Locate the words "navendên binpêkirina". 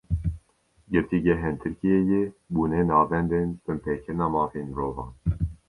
2.89-4.27